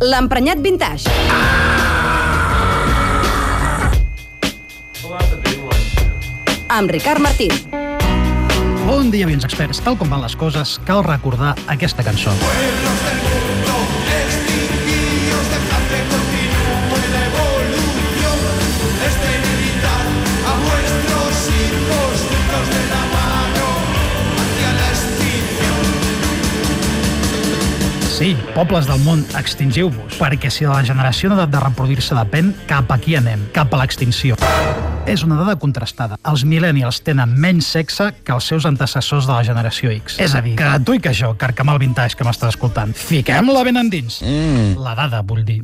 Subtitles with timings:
[0.00, 1.10] l'emprenyat vintage.
[6.68, 7.52] Amb Ricard Martín.
[8.86, 9.80] Bon dia, veïns experts.
[9.82, 12.34] Tal com van les coses, cal recordar aquesta cançó.
[28.16, 32.88] Sí, pobles del món, extingiu-vos, perquè si de la generació d'edat de reproduir-se depèn, cap
[32.94, 34.38] aquí anem, cap a l'extinció.
[35.04, 36.16] És una dada contrastada.
[36.24, 40.16] Els millennials tenen menys sexe que els seus antecessors de la generació X.
[40.24, 43.84] És a dir, que tu i que jo, carcamal vintage que m'estàs escoltant, fiquem-la ben
[43.84, 44.22] endins.
[44.24, 44.80] Mm.
[44.80, 45.60] La dada, vull dir.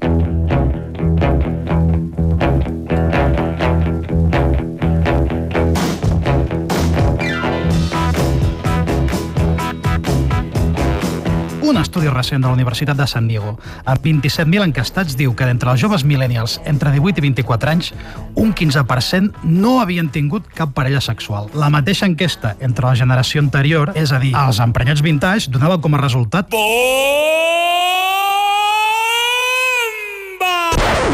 [11.72, 13.54] Un estudi recent de la Universitat de San Diego,
[13.88, 17.88] amb 27.000 encastats, diu que d'entre els joves millennials entre 18 i 24 anys,
[18.36, 21.48] un 15% no havien tingut cap parella sexual.
[21.56, 25.96] La mateixa enquesta entre la generació anterior, és a dir, els emprenyats vintage, donava com
[25.96, 26.52] a resultat...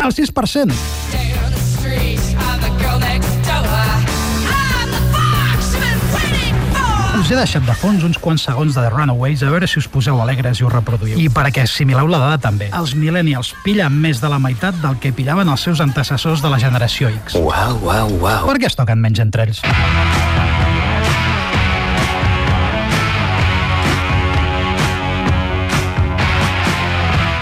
[0.03, 1.48] El 6%.
[7.29, 9.89] Us he deixat de fons uns quants segons de The Runaways a veure si us
[9.93, 11.19] poseu alegres i us reproduïu.
[11.21, 12.71] I perquè assimileu la dada també.
[12.73, 16.57] Els millennials pillen més de la meitat del que pillaven els seus antecessors de la
[16.65, 17.37] generació X.
[17.37, 18.49] Uau, uau, uau.
[18.49, 19.61] Per què es toquen menys entre ells?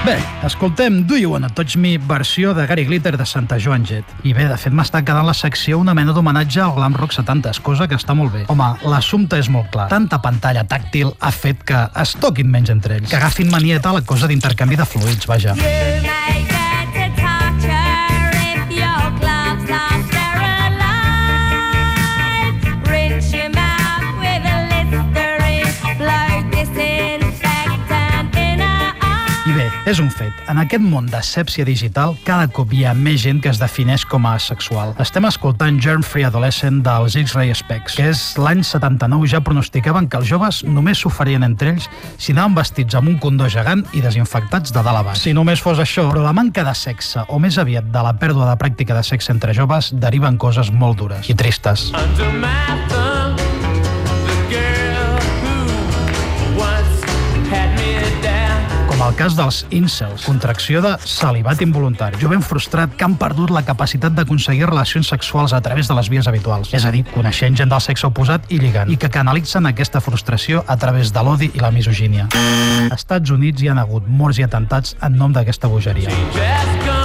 [0.06, 4.04] Bé, escoltem Do You Wanna Touch Me, versió de Gary Glitter de Santa Joan Jett.
[4.22, 7.58] I bé, de fet m'està quedant la secció una mena d'homenatge al glam rock 70s,
[7.58, 8.44] cosa que està molt bé.
[8.46, 9.88] Home, l'assumpte és molt clar.
[9.90, 13.10] Tanta pantalla tàctil ha fet que es toquin menys entre ells.
[13.10, 15.58] Que agafin manieta a la cosa d'intercanvi de fluids, vaja.
[15.58, 16.65] I bé,
[29.86, 30.34] és un fet.
[30.50, 34.26] En aquest món d'asèpsia digital, cada cop hi ha més gent que es defineix com
[34.26, 34.92] a asexual.
[35.02, 40.18] Estem escoltant Germ Free Adolescent dels X-Ray Specs, que és l'any 79 ja pronosticaven que
[40.20, 41.88] els joves només s'oferien entre ells
[42.18, 45.22] si anaven vestits amb un condó gegant i desinfectats de dalt a baix.
[45.22, 48.50] Si només fos això, però la manca de sexe, o més aviat de la pèrdua
[48.50, 51.92] de pràctica de sexe entre joves, deriven coses molt dures i tristes.
[51.94, 53.15] Under my thumb,
[59.16, 62.20] cas dels incels, contracció de salivat involuntari.
[62.20, 66.28] Jovent frustrat que han perdut la capacitat d'aconseguir relacions sexuals a través de les vies
[66.28, 70.02] habituals, és a dir, coneixent gent del sexe oposat i lligant, i que canalitzen aquesta
[70.04, 72.28] frustració a través de l'odi i la misogínia.
[72.90, 76.12] Als Estats Units hi han hagut morts i atentats en nom d'aquesta bogeria.
[76.36, 76.95] Just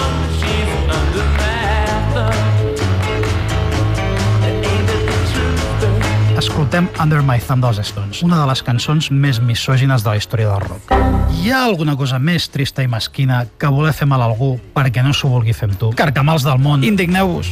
[6.71, 10.53] escoltem Under My Thumb dels Stones, una de les cançons més misògines de la història
[10.53, 10.93] del rock.
[11.35, 15.03] Hi ha alguna cosa més trista i mesquina que voler fer mal a algú perquè
[15.03, 15.91] no s'ho vulgui fer amb tu?
[15.99, 17.51] Carcamals del món, indigneu-vos!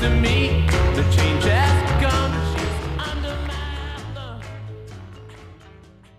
[0.00, 0.69] to me